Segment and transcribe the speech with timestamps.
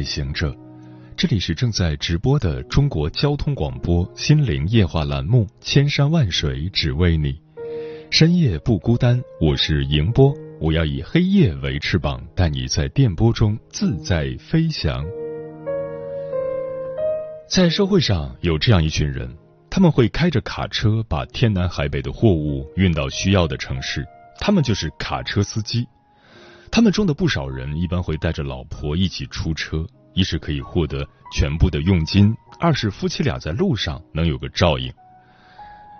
[0.00, 0.56] 夜行者，
[1.14, 7.34] 这里是正在直播的中国交通广播心灵夜话栏目《千山万水只为你》，
[8.10, 15.04] 深夜不孤单，我是迎波，我要以黑夜为翅膀，带你在电波中自在飞翔。
[17.46, 19.30] 在社会上有这样一群人，
[19.68, 24.02] 他们会开着卡车把天南海北的货物运到需要的城市，
[24.38, 25.86] 他们就是卡车司机。
[26.72, 34.92] 他们中的不少人一般会带着老婆一起出车，一是可以获得全部的佣金，二是夫妻俩在路上能有个照应。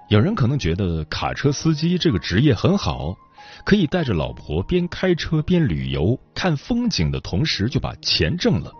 [0.08, 3.16] 有人可能觉得卡车司机这个职业很好，
[3.64, 8.72] 可以带着老婆边开车边旅游看风景的同时就把钱挣了，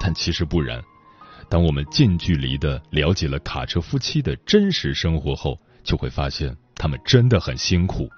[0.00, 0.82] 但其实不然。
[1.50, 8.08] 当我们近距离的了解了卡车夫妻的真实生活后，就会发现他们真的很辛苦，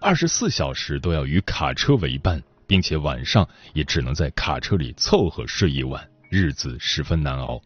[0.00, 2.42] 二十四小时都要与卡车为伴。
[2.70, 7.60] 并且晚上也只能在卡车里凑合睡一晚，日子十分难熬。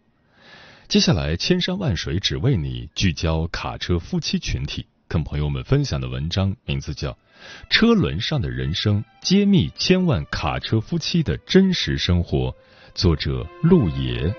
[0.89, 7.11] 接下来，千山万水只为你，聚焦卡车夫妻群体，跟朋友们分享的文章名字叫
[7.69, 12.57] 《车轮上的人生》，揭秘千万卡车夫妻的真实生活。
[12.95, 14.35] 作者：陆野。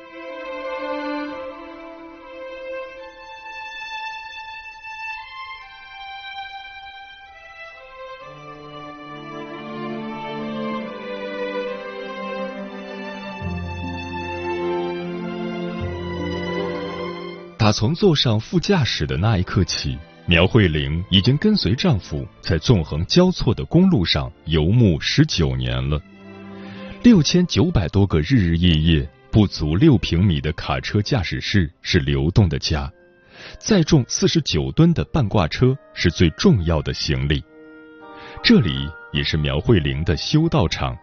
[17.65, 25.99] 打从坐上副驾驶的那一刻起，苗慧玲已经跟随丈夫在纵横交错的公路上游牧十九年了。
[27.01, 32.87] 六千九百多个日日夜夜，不足六平米的卡车驾驶室是流动的家，
[33.57, 37.43] 载重四十九吨的半挂车是最重要的行李。
[38.43, 40.95] 这里也是苗慧玲的修道场，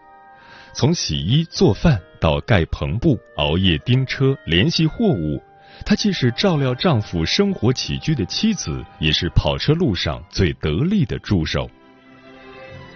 [0.73, 5.43] 从洗衣做饭到盖篷布、熬夜盯车、联系货物。
[5.85, 11.69] 她既是照料丈夫生活起居的妻子，也是跑车路上最得力的助手。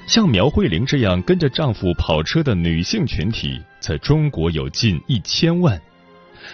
[0.07, 5.79] 像苗慧玲这样跟着丈夫跑车的女性群体，在中国有近一千万。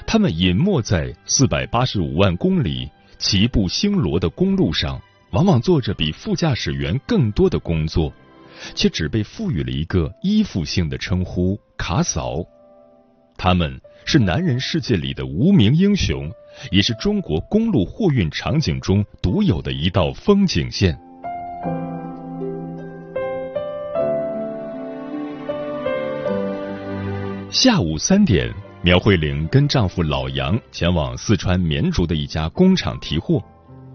[0.08, 2.90] 她们隐没在四百八十五万公里
[3.20, 5.00] 齐步星罗的公路上，
[5.32, 8.12] 往往做着比副驾驶员更多的工作，
[8.74, 12.44] 却只被赋予了一个依附性的称呼——卡嫂。
[13.38, 13.80] 他们。
[14.06, 16.32] 是男人世界里的无名英雄，
[16.72, 20.98] 也是中国公路货运场景中独有的一道风景线。
[27.50, 33.42] 下午三点，苗慧玲跟丈夫老杨前往四川绵竹的一家工厂提货。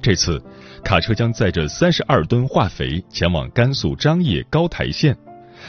[0.01, 0.41] 这次，
[0.85, 5.17] 卡车将载着三十二吨化肥前往甘肃张掖高台县，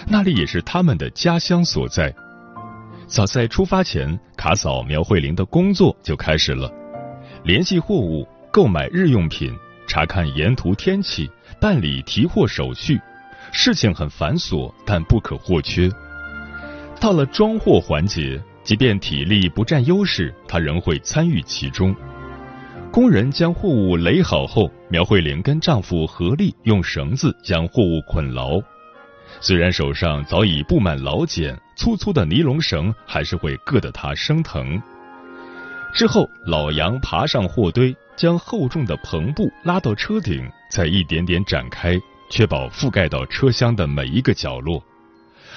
[0.07, 2.13] 那里也是他们的家乡所在。
[3.09, 6.71] 早在出发前，卡嫂苗慧玲的工作就开始了：
[7.43, 9.51] 联系货物、购买日用品、
[9.87, 11.27] 查看沿途天气、
[11.59, 13.01] 办理提货手续。
[13.51, 15.89] 事情很繁琐，但不可或缺。
[17.01, 21.95] 到了装货环节，即便体力不占优势，她仍会参与其中。
[22.91, 28.61] 工人将货物垒好后，苗慧玲跟丈夫合力用绳子将货物捆牢。
[29.41, 34.81] 虽然手上早已布满老茧，粗粗的尼龙绳还是会硌得他生疼。
[35.93, 41.99] 之后，老杨爬上货堆，将厚重的篷布拉到车顶，再一点点展开，
[42.29, 44.83] 确保覆盖到车厢的每一个角落。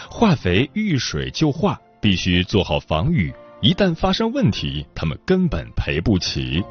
[0.09, 6.63] 化肥遇水就化，必须做好防雨，一旦发生问题，他们根本赔不起。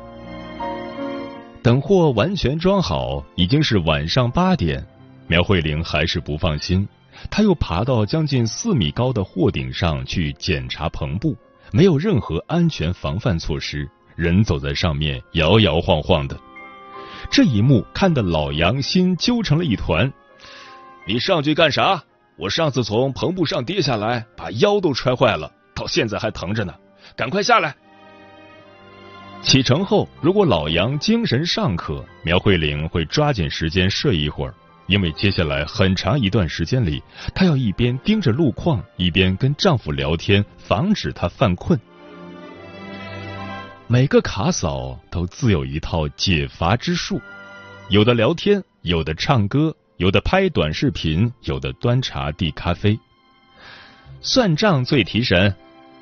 [1.62, 4.84] 等货完全装好，已经是晚上八点。
[5.28, 6.88] 苗慧玲还是不放心，
[7.30, 11.36] 他又爬到将近四米高的货顶上去检查篷布，
[11.72, 16.38] 没有任何安全防范措施，人走在上面摇摇晃晃的。
[17.30, 20.12] 这一幕看得老杨心揪成了一团。
[21.08, 22.04] 你上去干啥？
[22.38, 26.74] 我上次从篷布上跌下来，把腰都摔坏了，到现在还疼着呢。
[27.16, 27.76] 赶快下来！
[29.44, 34.54] 启程后，如果老杨精神尚可，苗慧玲会抓紧时间睡一会儿。
[34.92, 37.02] 因为接下来很长一段时间里，
[37.34, 41.80] 她要一边盯着路况，一边跟丈夫聊天，防止他犯困。
[43.88, 47.22] 每个卡嫂都自有一套解乏之术，
[47.88, 53.00] 有的聊天，有的唱歌，有的拍短视频，有的端茶递咖啡。
[54.20, 55.56] 算账最提神，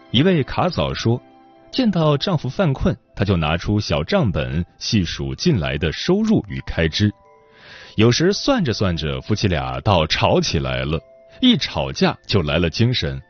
[0.09, 1.21] 一位卡嫂说，
[1.71, 7.13] 见到丈夫犯困，她就拿出小账本细数近来的收入与开支。
[7.99, 10.97] 有时算着算着，夫妻俩倒吵起来了，
[11.41, 13.21] 一吵架就来了精神。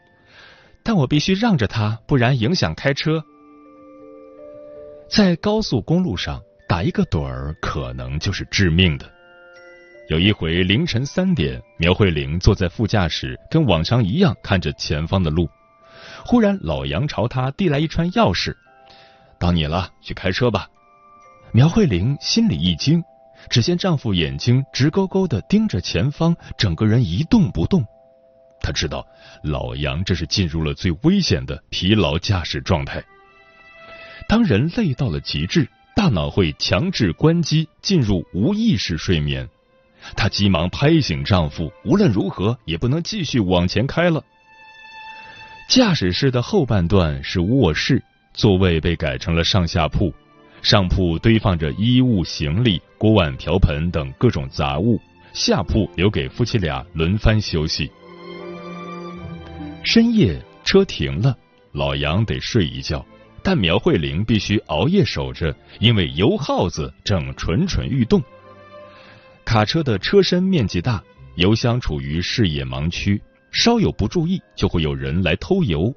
[0.84, 3.20] 但我必须让着他，不然影响开车。
[5.10, 9.12] 在高速公路上打一个盹儿，可能就是致命的。
[10.08, 15.50] 有一回凌晨三点，苗慧玲坐在副驾驶，跟往常一样看着前方的路。
[16.24, 18.54] 忽然，老杨朝她递来一串钥匙
[19.40, 20.68] ：“到你了，去开车吧。”
[21.52, 23.04] 苗慧玲心里一惊，
[23.50, 27.84] 只见丈夫眼睛直勾勾的盯着前方，整个人一动不动。
[28.62, 29.06] 她知道
[29.44, 33.04] 老杨这是进入了最危险的疲劳驾驶状态。
[34.28, 39.50] 当人累到了极致，大脑会强制关机，进入无意识睡眠。
[40.16, 44.24] 她急忙拍醒丈夫，无论如何也不能继续往前开了。
[45.68, 48.04] 驾驶室的后半段是卧室，
[48.34, 50.14] 座位被改成了上下铺，
[50.62, 55.00] 上铺堆放着衣物、行李、锅碗瓢盆等各种杂物，
[55.34, 57.90] 下铺留给夫妻俩轮番休息。
[59.84, 61.36] 深夜车停了，
[61.72, 63.06] 老杨得睡一觉。
[63.42, 68.22] 但苗慧玲必须熬夜守着，因为油耗子正蠢蠢欲动。
[69.46, 71.02] 卡车的车身面积大，
[71.36, 73.20] 油箱处于视野盲区，
[73.50, 75.92] 稍有不注意就会有人来偷油。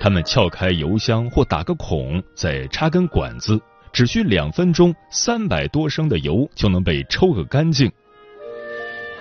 [0.00, 3.60] 他们撬开油箱或打个孔，再插根管子，
[3.92, 7.90] 只需两分钟，三百多升的油就能被抽个干净。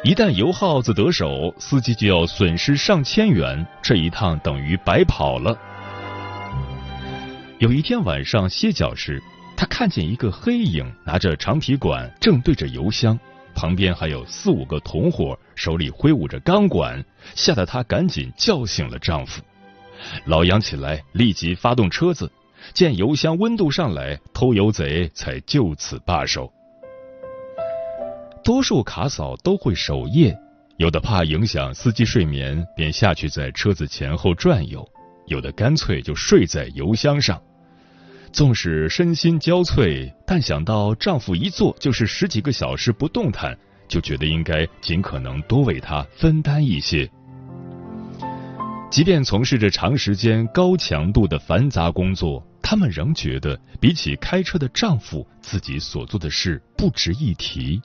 [0.03, 5.55] 一旦油耗子得手，司机就要损失上千元，这一趟等于白跑了。
[7.59, 9.21] 有一天晚上歇脚时，
[9.55, 13.19] 他看见一个黑影拿着长皮管，正对着油箱，
[13.53, 17.03] 旁边还有四五个同伙，手里挥舞着钢管，
[17.35, 19.43] 吓得她赶紧叫醒了丈夫。
[20.25, 22.31] 老杨起来，立即发动车子，
[22.73, 26.51] 见油箱温度上来，偷油贼才就此罢手。
[28.43, 30.35] 多数卡嫂都会守夜，
[30.77, 34.81] 有的怕影响司机睡眠，便下去在车子前后转悠；
[35.27, 37.39] 有的干脆就睡在油箱上。
[38.31, 47.07] 纵使身心交瘁，但想到丈夫一坐就是十几个小时不动弹，就觉得应该尽可能多为他分担一些。
[48.91, 57.81] 即便从事着长时间高强度的繁杂工作，他们仍觉得比起开车的丈夫，自己所做的事不值一提。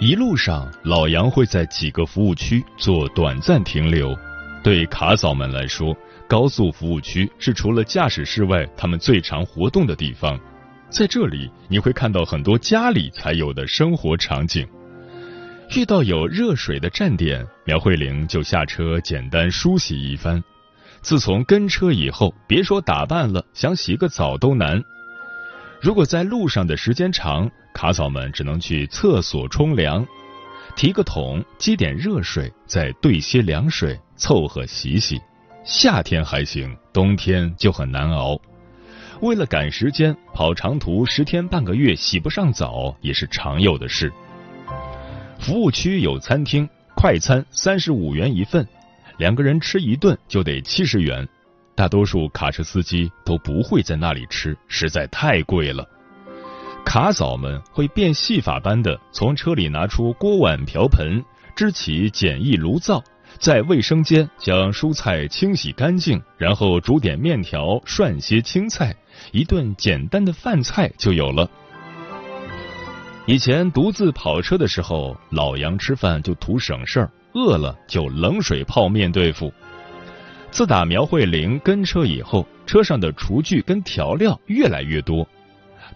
[0.00, 4.16] 一路上，老杨会在几个服务区做短暂停留。
[4.62, 5.92] 对卡嫂们来说，
[6.28, 10.38] 高速服务区是除了驾驶室外他们最常活动的地方。
[10.94, 14.64] 在这里，你会看到很多家里才有的生活场景。
[15.74, 20.40] 遇到有热水的站点，苗慧玲就下车简单梳洗一番。
[21.02, 24.80] 自从跟车以后，别说打扮了，想洗个澡都难。
[25.82, 30.06] 如果在路上的时间长，卡嫂们只能去厕所冲凉，
[30.76, 35.20] 提个桶接点热水，再兑些凉水凑合洗洗。
[35.64, 38.40] 夏天还行，冬天就很难熬。
[39.24, 44.12] 为了赶时间，跑长途十天半个月洗不上澡也是常有的事。
[45.38, 48.68] 服务区有餐厅，快餐三十五元一份，
[49.16, 51.26] 两个人吃一顿就得七十元。
[51.74, 55.88] 大多数卡车司机都不会在那里吃，实在太贵了。
[56.84, 61.24] 卡嫂们会变戏法般的从车里拿出锅碗瓢盆，
[61.56, 63.02] 支起简易炉灶，
[63.38, 68.94] 在卫生间将蔬菜清洗干净，然后煮点面条，涮些青菜，
[69.32, 71.48] 一顿简单的饭菜就有了。
[73.26, 79.52] 以前独自跑车的时候，老杨吃饭就图省事儿，饿了就冷水泡面对付。
[80.50, 85.26] 自打苗慧玲跟车以后，车上的厨具跟调料越来越多。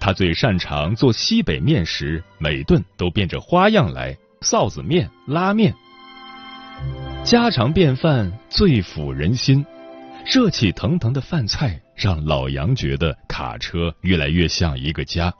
[0.00, 5.74] 他最擅长做西北面食，每顿都变着花样来，臊子面、拉面，
[7.24, 9.64] 家常便饭最抚人心。
[10.24, 15.32] 热气腾腾的饭菜让老杨觉得卡车越来越像一个家。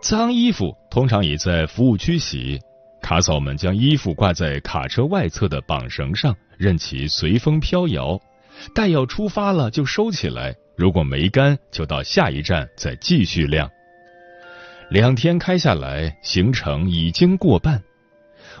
[0.00, 2.58] 脏衣服通常也在服务区洗，
[3.00, 8.20] 卡嫂们将衣服挂在卡车外侧的绑绳上，任其随风飘摇。
[8.74, 13.70] 待要出发了就收起来，如果没干，就到下一站再继续晾。
[14.90, 17.82] 两天开下来，行程已经过半。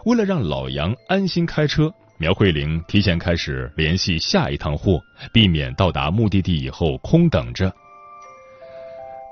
[0.04, 1.92] 为了让老杨安心开车，
[2.22, 5.02] 苗慧玲提前开始联系下一趟货，
[5.32, 7.74] 避免到达目的地以后空等着。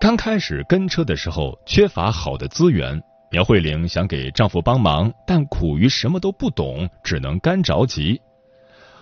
[0.00, 8.20] 刚开始跟车的时候，缺乏好的资源，苗慧玲想给丈夫帮忙，但苦于什么都不懂，只能干着急。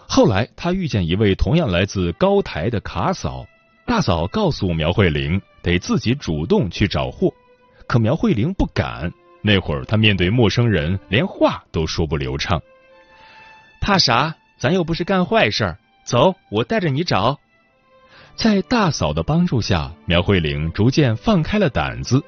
[0.07, 3.47] 后来，她遇见一位同样来自高台的卡嫂，
[3.87, 7.33] 大嫂告诉苗慧玲，得自己主动去找货。
[7.87, 12.61] 可苗慧玲不敢，那会儿她面对陌生人，连话都说不流畅。
[13.81, 14.35] 怕啥？
[14.59, 15.79] 咱又不是干坏事儿。
[16.05, 17.39] 走，我带着你找。
[18.35, 22.23] 在大嫂的帮助下，苗慧玲逐渐放开了胆子。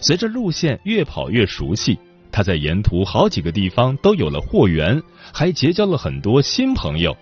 [0.00, 1.98] 随着路线越跑越熟悉，
[2.30, 7.16] 她在沿途好几个地方都有了货源，还结交了很多新朋友。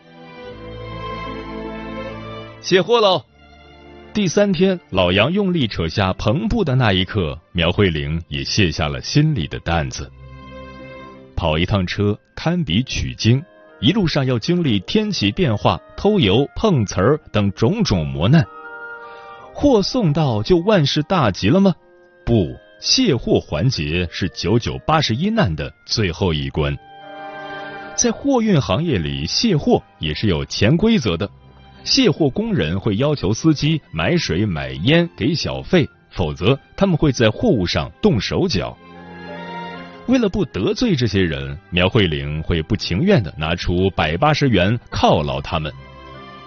[2.60, 3.24] 卸货喽！
[4.12, 10.10] 第三天，老杨用力扯下篷布的那一刻，苗慧玲也卸下了心里的担子。
[11.36, 13.42] 跑一趟车堪比取经，
[13.84, 18.42] 一路上要经历天气变化、偷油、碰瓷儿等种种磨难。
[19.52, 21.74] 货送到就万事大吉了吗？
[22.24, 26.74] 不，卸货环节是九九八十一难的最后一关。
[27.94, 31.28] 在货运行业里，卸货也是有潜规则的。
[31.84, 38.74] 卸货工人会要求司机买水、买烟给小费，否则他们会在货物上动手脚。
[40.06, 45.72] 为了不得罪这些人，苗慧玲会不情愿的拿出百八十元犒劳他们。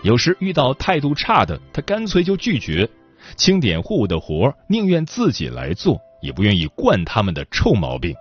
[0.04, 2.88] 有时遇到态度差的，她干脆就拒绝。
[3.36, 8.16] 清点货物的活宁愿自己来做，也不愿意惯他们的臭毛病。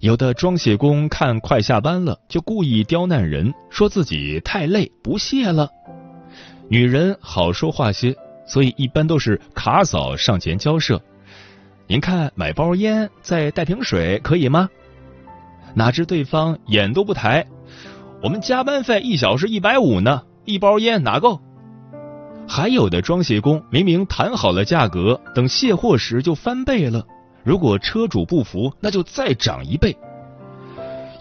[0.00, 5.70] 有的装卸工看快下班了，就故意刁难人，说自己太累不卸了。
[6.68, 8.14] 女人好说话些，
[8.46, 11.00] 所以一般都是卡嫂上前交涉。
[11.88, 14.68] 您看，买包烟再带瓶水可以吗？
[15.72, 17.46] 哪知对方眼都不抬，
[18.20, 21.40] 我们加班费一小时一百五呢，一包烟哪够？
[22.48, 27.06] 还有的装卸工明明谈好了价格，等卸货时就翻倍了。
[27.44, 29.96] 如果车主不服，那就再涨一倍。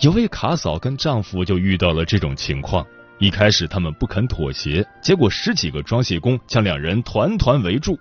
[0.02, 2.84] 有位卡嫂跟丈夫就遇到了这种情况，
[3.20, 8.00] 一开始他们不肯妥协，结果十几个装卸工将两人团团围住。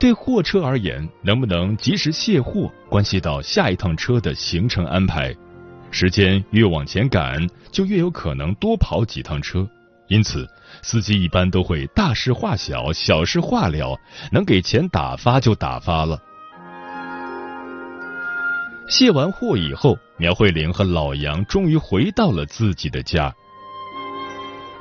[0.00, 5.36] 对货车而言，能不能及时卸货，关系到下一趟车的行程安排。
[5.90, 9.68] 时间越往前赶，就越有可能多跑几趟车。
[10.08, 10.48] 因此，
[10.80, 13.94] 司机一般都会大事化小，小事化了，
[14.32, 16.18] 能给钱打发就打发了。
[18.88, 23.32] 卸完货以后，苗慧玲和老杨终于回到了自己的家。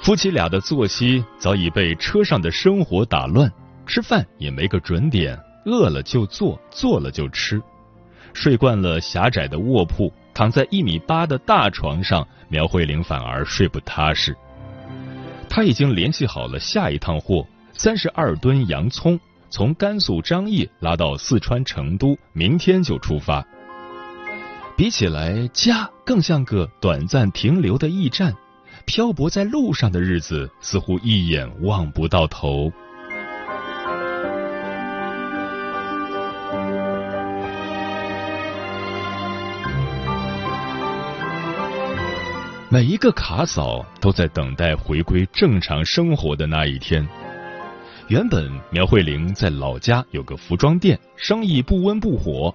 [0.01, 3.51] 夫妻俩的作息早已被车上的生活打乱，
[3.89, 7.59] 吃饭也没个准点，饿了就做，做了就吃。
[8.33, 14.37] 睡惯了狭窄的卧铺，躺在一米八的大床上，苗慧玲反而睡不踏实。
[15.49, 17.43] 她已经联系好了下一趟货，
[17.73, 19.19] 三十二吨洋葱，
[19.49, 23.43] 从甘肃张掖拉到四川成都，明天就出发。
[24.77, 28.35] 比起来，家更像个短暂停留的驿站，
[28.85, 32.71] 漂泊在路上的日子似乎一眼望不到头。
[42.71, 47.03] 每一个卡嫂都在等待回归正常生活的那一天。
[48.09, 52.53] 原本苗慧玲在老家有个服装店，生意不温不火。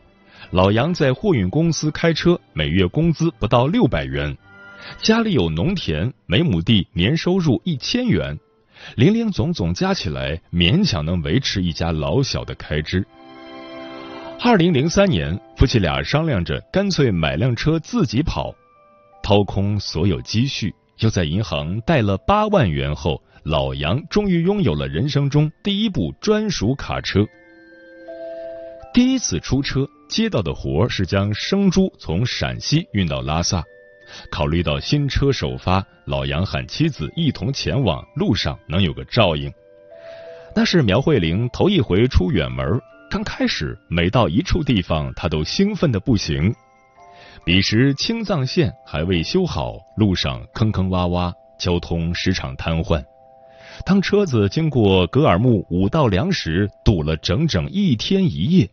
[0.52, 4.36] 老杨在货运公司开车，每月工资不到六百元，
[5.02, 8.38] 家里有农田，每亩地年收入一千元，
[8.94, 13.04] 零零总总加起来，勉强能维持一家老小的开支。
[14.40, 18.54] 二零零三年，夫妻俩商量着干脆买辆车自己跑，
[19.24, 27.26] 掏空所有积蓄，又在银行贷了八万元后，老杨终于拥有了人生中第一部专属卡车。
[28.92, 29.88] 第一次出车。
[30.06, 33.64] 接到的活是将生猪从陕西运到拉萨，
[34.30, 39.50] 考虑到新车首发，老杨喊妻子一同前往，路上能有个照应。
[40.54, 42.78] 那是苗慧玲头一回出远门，
[43.10, 46.54] 刚开始每到一处地方，她都兴奋的不行。
[47.44, 53.04] 彼时青藏线还未修好，路上坑坑洼洼，交通时常瘫痪。
[53.84, 58.70] 当车子经过格尔木五道梁时，堵了整整一天一夜。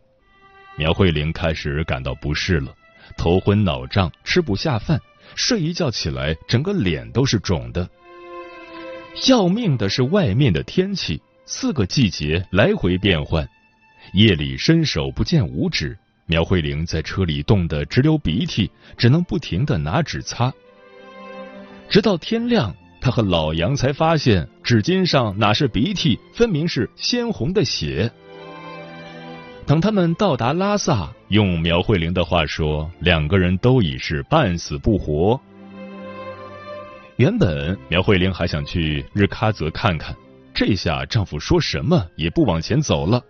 [0.78, 2.72] 苗慧玲开始感到不适了，
[3.18, 4.98] 头昏脑胀，吃不下饭，
[5.34, 7.86] 睡一觉起来，整个脸都是肿的。
[9.28, 13.46] 要命的是外面的天气，四个季节来回变换，
[14.14, 15.98] 夜里伸手不见五指。
[16.26, 20.52] 苗慧玲在车里冻得直流鼻涕，只能不停的拿纸擦。
[21.88, 28.10] 直到天亮，她和老杨才发现纸巾上哪是鼻涕，分明是鲜红的血。
[29.66, 35.40] 等他们到达拉萨，用苗慧玲的话说，两个人都已是半死不活。
[37.16, 40.16] 原本苗慧玲还想去日喀则看看，
[40.54, 43.22] 这下丈夫说什么也不往前走了。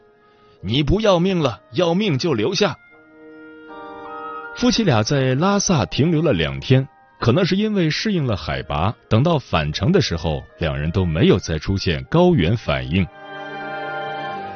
[0.65, 2.77] 你不要命了，要命就留下。
[4.57, 6.87] 夫妻俩在拉萨停留了两天，
[7.19, 13.07] 可能是因为适应了海拔，等到返程的时候，两人都没有再出现高原反应。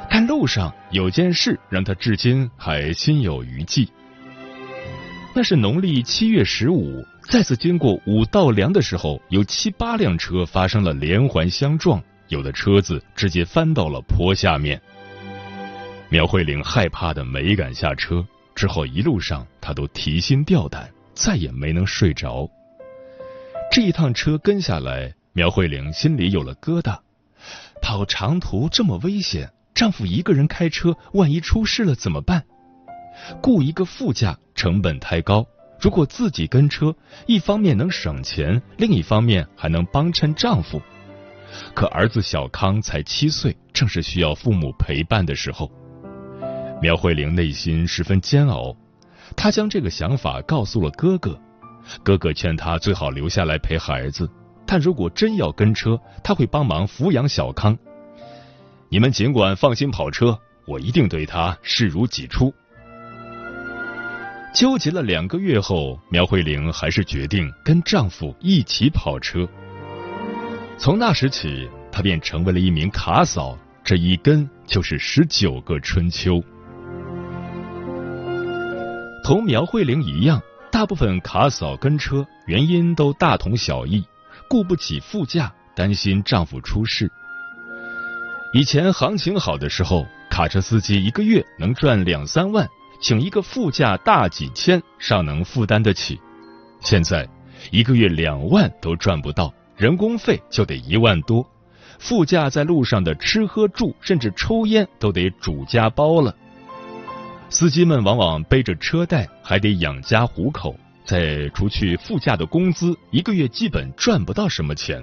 [0.09, 3.89] 但路上有件事让他至今还心有余悸。
[5.35, 14.81] 那是农历七月十五，再次经过五道梁的时候，有七八辆车发生了连环相撞，有的车子直接翻到了坡下面。
[16.09, 22.49] 苗慧玲害怕的没敢下车，之后一路上她都提心吊胆，再也没能睡着。
[23.73, 27.01] 这一趟车跟下来，苗慧玲心里有了疙瘩，
[27.83, 32.45] 跑长途这么危险，丈夫一个人开车，万一出事了怎么办？
[33.43, 35.45] 雇一个副驾成本太高，
[35.81, 36.95] 如果自己跟车，
[37.27, 40.81] 一方面能省钱，另一方面还能帮衬丈夫。
[41.75, 45.69] 可儿子小康才七岁，正是需要父母陪伴的时候。
[46.81, 48.77] 苗慧玲内心十分煎熬，
[49.35, 51.41] 她将这个想法告诉了哥哥，
[52.03, 54.29] 哥哥劝她最好留下来陪孩子，
[54.67, 57.77] 但如果真要跟车，他会帮忙抚养小康。
[58.89, 62.53] 你们尽管放心跑车，我一定对他视如己出。
[64.55, 69.49] 纠结了两个月后，苗慧玲还是决定跟丈夫一起跑车。
[70.79, 76.43] 从那时起，她便成为了一名卡嫂，这一跟就是十九个春秋。
[79.27, 84.07] 同苗慧玲一样，大部分卡嫂跟车原因都大同小异，
[84.49, 87.11] 顾不起副驾，担心丈夫出事。
[88.55, 92.69] 以前行情好的时候，卡车司机一个月能赚两三万，
[93.01, 96.21] 请一个副驾大几千，尚能负担得起。
[96.81, 97.29] 现在
[97.73, 101.45] 一个月两万都赚不到，人工费就得一万多，
[101.99, 106.33] 副驾在路上的吃喝住，甚至抽烟都得主家包了。
[107.49, 115.03] 司机们往往背着车贷，还得养家糊口，再除去副驾的工资，一个月基本赚不到什么钱。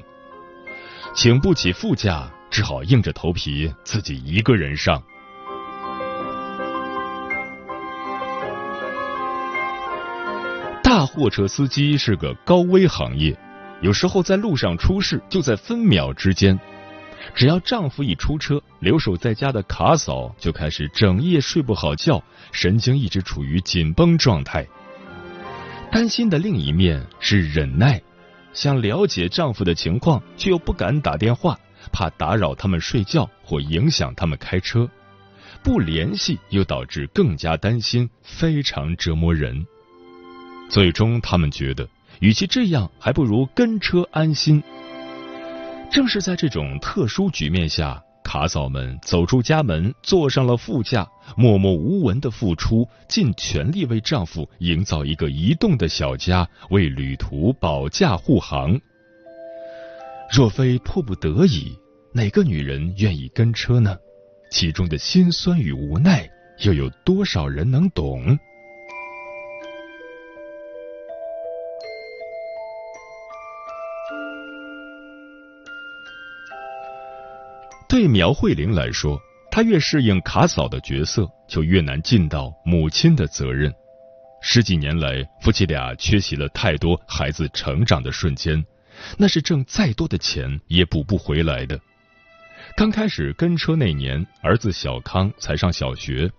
[1.15, 5.01] 请不起副驾，只好硬着头皮自己一个人上。
[10.83, 13.35] 大货车司机是个高危行业，
[13.81, 16.59] 有时候在路上出事，就在分秒之间。
[17.35, 24.65] 只要丈夫一出车，留守在家的卡嫂就开始整夜睡不好觉，神经一直处于紧绷状态。
[25.91, 28.01] 担心的另一面是忍耐，
[28.53, 31.59] 想了解丈夫的情况，却又不敢打电话，
[31.91, 34.89] 怕打扰他们睡觉或影响他们开车。
[35.63, 39.65] 不联系又导致更加担心，非常折磨人。
[40.69, 41.87] 最终，他们觉得，
[42.19, 44.61] 与其这样，还不如跟车安心。
[45.93, 58.75] 正是在这种特殊局面下，卡嫂们走出家门，坐上了副驾，默默无闻的付出，尽全力为丈夫营造一个移动的小家，为旅途保驾护航。
[60.35, 61.77] 若非迫不得已，
[62.11, 63.95] 哪个女人愿意跟车呢？
[64.49, 66.27] 其中的辛酸与无奈，
[66.63, 68.35] 又有多少人能懂？
[77.93, 83.71] 对苗慧玲来说，她越适应卡嫂的角色，就越难尽到母亲的责任。
[84.41, 88.65] 十几年来，夫妻俩缺席了太多孩子成长的瞬间，
[89.15, 91.79] 那是挣再多的钱也补不回来的。
[92.75, 96.31] 刚开始跟车那年，儿子小康才上小学，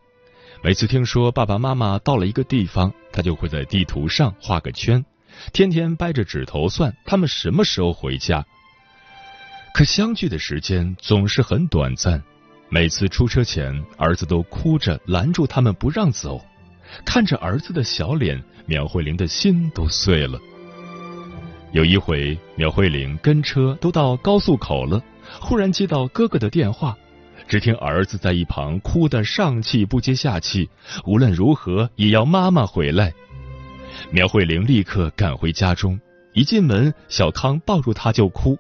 [0.61, 5.05] 每次听说爸爸妈妈到了一个地方，他就会在地图上画个圈，
[5.53, 8.45] 天天掰着指头算他们什么时候回家。
[9.75, 12.23] 可相聚的时间总是很短暂，
[12.69, 16.41] 每次出车前，儿子都哭着拦住他们不让走。
[17.05, 20.39] 看着儿子的小脸，苗慧玲的心都碎了。
[21.73, 25.03] 有一回，苗慧玲跟车都到高速口了，
[25.41, 26.97] 忽然接到哥哥的电话，
[27.49, 30.71] 只听儿子在一旁哭得上气不接下气，
[31.05, 33.13] 无论如何也要妈妈回来。
[34.13, 35.99] 苗慧玲立刻赶回家中，
[36.33, 38.57] 一进门，小康抱住她就哭。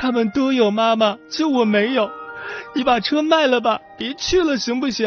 [0.00, 2.10] 他们都有妈妈，就我没有。
[2.74, 5.06] 你把车卖了吧，别去了，行不行？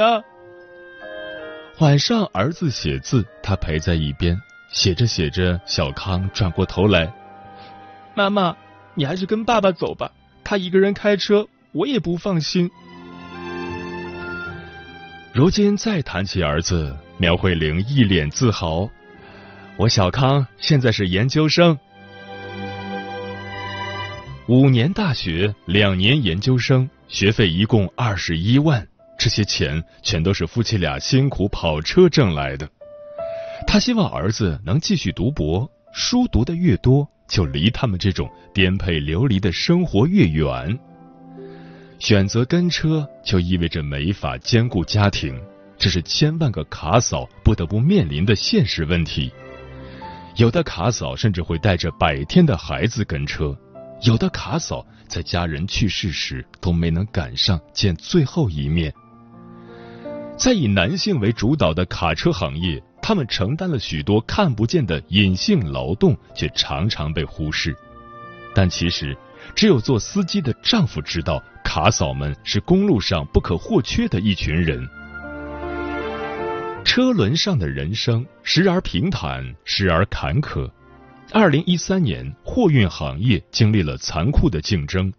[1.80, 4.40] 晚上，儿子写字，他陪在一边，
[4.72, 7.12] 写着写着，小康转过头来
[8.14, 8.56] ：“妈妈，
[8.94, 10.12] 你还是跟爸爸走吧，
[10.44, 12.70] 他一个人开车，我也不放心。”
[15.34, 18.88] 如今再谈起儿子，苗慧玲一脸自豪
[19.76, 21.80] ：“我小康现在是研究生，
[24.48, 28.86] 五年大学，两年研究生，学费一共二十一万。”
[29.18, 32.68] 这些钱全都是夫妻俩辛苦跑车挣来的。
[33.66, 40.78] 他希望儿子能继续读博，书读的越多，就离他们这种颠沛流离的生活越远。
[41.98, 45.40] 选择跟车就意味着没法兼顾家庭，
[45.78, 49.32] 这是千万个卡嫂不得不面临的现实问题。
[50.36, 53.58] 有的卡嫂甚至会带着百天的孩子跟车，
[54.04, 58.94] 有的卡嫂在家人去世时都没能赶上见最后一面。
[60.38, 67.74] 在以男性为主导的卡车行业，他们承担了许多看不见的隐性劳动，却常常被忽视。
[68.54, 69.16] 但其实，
[69.56, 74.86] 只有做司机的丈夫知道，卡嫂们是公路上不可或缺的一群人。
[76.84, 80.70] 车轮上的人生，时而平坦，时而坎坷。
[81.34, 85.12] 二零一三年，货运行业经历了残酷的竞争，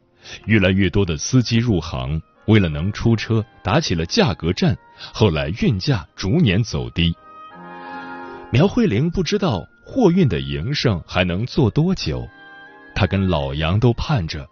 [0.47, 2.23] 越来越多的司机入行。
[2.47, 4.79] 为了能出车，打起了价格战。
[5.13, 7.13] 后来运价逐年走低。
[8.53, 12.29] 苗慧玲不知道货运的营生还能做多久，
[12.95, 14.49] 她跟老杨都盼着，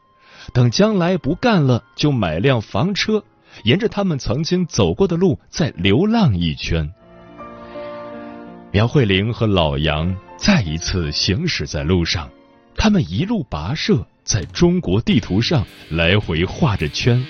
[0.53, 3.23] 等将来不干了，就买辆房车，
[3.63, 6.93] 沿着他们曾经走过的路再流浪一圈。
[8.73, 12.31] 苗慧玲和老杨再一次行驶在路上，
[12.75, 17.23] 他们一路跋涉，在中国地图上来回画着圈。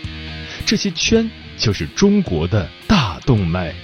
[0.64, 3.74] 这些圈就是中国的大动脉。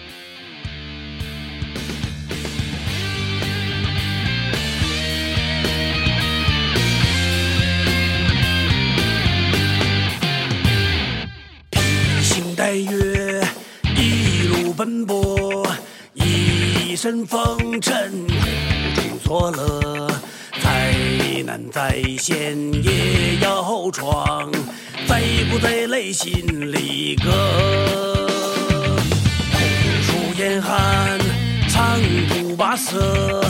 [11.73, 11.81] 披
[12.23, 13.43] 星戴月，
[13.97, 15.28] 一路奔波，
[17.01, 18.35] 身风尘苦
[18.97, 20.11] 中作乐，
[20.61, 20.93] 再
[21.47, 24.51] 难再险也要闯。
[25.07, 27.31] 再苦再累，心里歌。
[29.53, 29.59] 酷
[30.03, 31.21] 暑严寒，
[31.71, 33.45] 长途跋涉，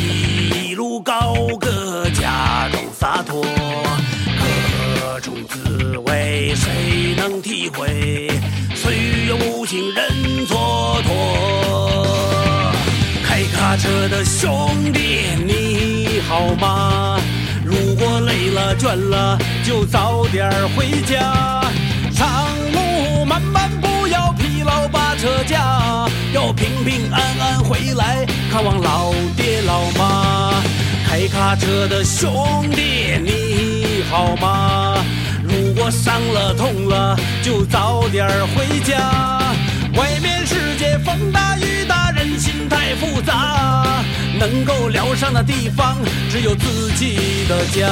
[0.00, 3.44] 一路高歌，假装洒脱。
[5.02, 8.30] 各种滋味，谁能体会？
[8.74, 10.08] 岁月无情人
[10.46, 11.65] 蹉跎。
[13.66, 17.18] 卡车的兄弟，你好吗？
[17.64, 21.64] 如果累了倦了，就早点回家。
[22.14, 30.62] 长路漫漫，不要疲劳把车驾，要平平安安回来看望老爹老妈。
[31.04, 35.04] 开卡车的兄弟你好吗？
[35.42, 39.45] 如果伤了痛了，就早点回家。
[39.96, 44.04] 外面世界风大雨大，人心太复杂。
[44.38, 45.96] 能够疗伤的地方，
[46.30, 47.88] 只有自己的家。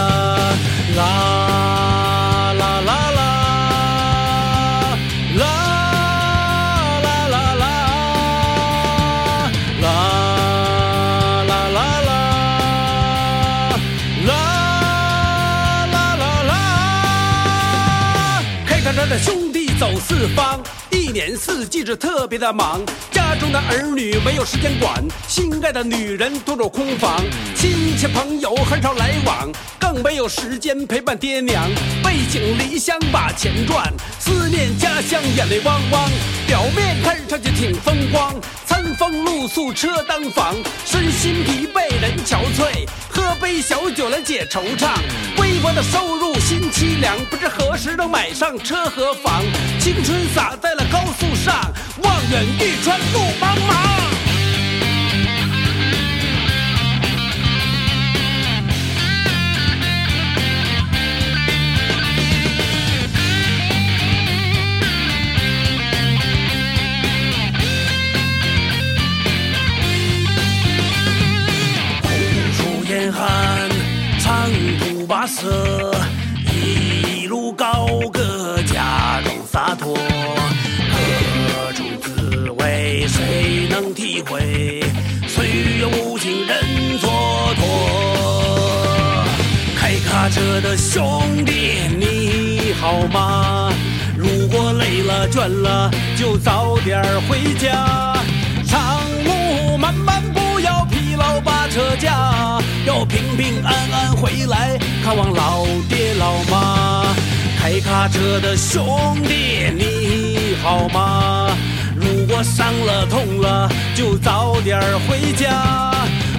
[0.95, 3.21] 啦啦啦啦，
[5.39, 5.43] 啦
[7.03, 7.65] 啦啦啦，
[9.81, 9.85] 啦
[11.49, 11.79] 啦啦
[14.27, 14.33] 啦，啦
[15.91, 16.53] 啦啦啦。
[18.67, 20.61] 开卡车的兄弟走四方。
[21.15, 27.23] 年四季是特别的忙，家中的儿女没有时间管，心爱的女人独守空房，
[27.55, 29.49] 亲戚朋友很少来往，
[29.79, 31.71] 更没有时间陪伴爹娘。
[32.03, 36.11] 背井离乡把钱赚，思念家乡眼泪汪汪。
[36.49, 38.35] 表面看上去挺风光，
[38.67, 44.89] 餐风露宿车当房，身心疲惫人憔悴，喝杯小酒来解惆怅。
[45.67, 49.43] 我的收入心凄凉，不知何时能买上车和房，
[49.81, 50.85] 青春洒在了。
[50.93, 51.55] 高速上
[52.03, 54.14] 望眼欲穿，路茫茫。
[75.35, 75.93] 色，
[76.53, 79.99] 一路高歌，假装洒脱。
[80.93, 84.81] 何种滋味谁能体会？
[85.27, 86.57] 岁月无情人
[87.01, 87.09] 蹉
[87.57, 87.67] 跎。
[89.77, 93.73] 开卡车的兄弟，你好吗？
[94.17, 98.15] 如果累了倦了，就早点回家。
[98.69, 99.04] 长路漫漫，不要疲劳把
[101.75, 107.13] 车驾，要平平安安回来看望老爹老妈。
[107.61, 111.49] 开卡车的兄弟，你好吗？
[111.97, 115.91] 如果伤了痛了，就早点回家。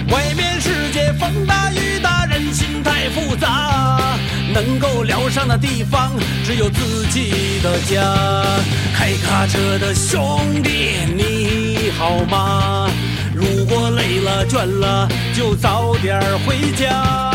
[0.08, 4.16] 外面世界风大雨大，人心太复杂，
[4.54, 6.12] 能够疗伤的地方
[6.46, 8.00] 只有自己的家。
[8.96, 12.75] 开卡车的兄弟，你好吗？
[14.36, 17.32] 如果累了倦了，就早点回家。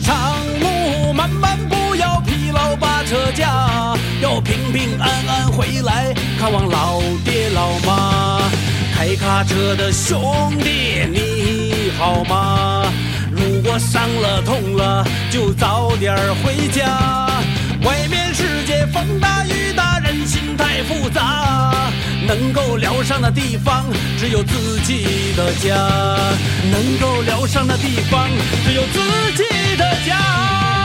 [0.00, 8.40] 长路漫漫，不要疲劳把车驾，要平平安安回来看望老爹老妈。
[8.94, 12.84] 开卡车的兄弟，你好吗？
[13.32, 17.30] 如果伤了痛了，就早点回家。
[17.82, 18.13] 外面
[18.44, 21.72] 世界风大雨大，人心太复杂，
[22.26, 23.86] 能够疗伤的地方
[24.18, 25.74] 只有自己的家，
[26.70, 28.28] 能够疗伤的地方
[28.66, 29.00] 只有自
[29.32, 30.83] 己的家。